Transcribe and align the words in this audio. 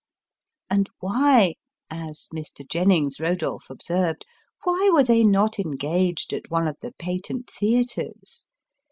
And 0.67 0.89
why 0.99 1.53
(as 1.91 2.27
Mr. 2.33 2.67
Jennings 2.67 3.19
Rodolph 3.19 3.69
observed) 3.69 4.25
why 4.63 4.89
were 4.91 5.03
they 5.03 5.23
not 5.23 5.59
engaged 5.59 6.33
at 6.33 6.49
one 6.49 6.67
of 6.67 6.77
the 6.81 6.93
patent 6.93 7.51
theatres? 7.51 8.47